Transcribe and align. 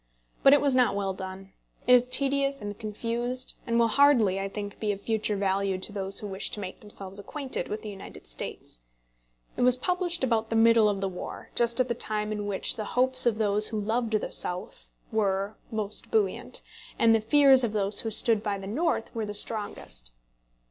But 0.41 0.53
it 0.55 0.61
was 0.61 0.73
not 0.73 0.95
well 0.95 1.13
done. 1.13 1.53
It 1.85 1.93
is 1.93 2.07
tedious 2.07 2.59
and 2.59 2.79
confused, 2.79 3.53
and 3.67 3.77
will 3.77 3.87
hardly, 3.87 4.39
I 4.39 4.49
think, 4.49 4.79
be 4.79 4.91
of 4.91 4.99
future 4.99 5.35
value 5.37 5.77
to 5.77 5.91
those 5.91 6.17
who 6.21 6.27
wish 6.27 6.49
to 6.49 6.59
make 6.59 6.79
themselves 6.79 7.19
acquainted 7.19 7.67
with 7.67 7.83
the 7.83 7.91
United 7.91 8.25
States. 8.25 8.83
It 9.55 9.61
was 9.61 9.75
published 9.75 10.23
about 10.23 10.49
the 10.49 10.55
middle 10.55 10.89
of 10.89 11.01
the 11.01 11.07
war, 11.07 11.51
just 11.53 11.79
at 11.79 11.87
the 11.87 11.93
time 11.93 12.31
in 12.31 12.47
which 12.47 12.77
the 12.77 12.85
hopes 12.97 13.27
of 13.27 13.37
those 13.37 13.67
who 13.67 13.79
loved 13.79 14.13
the 14.13 14.31
South 14.31 14.89
were 15.11 15.55
most 15.69 16.09
buoyant, 16.09 16.63
and 16.97 17.13
the 17.13 17.21
fears 17.21 17.63
of 17.63 17.71
those 17.73 17.99
who 17.99 18.09
stood 18.09 18.41
by 18.41 18.57
the 18.57 18.65
North 18.65 19.13
were 19.13 19.27
the 19.27 19.35
strongest. 19.35 20.11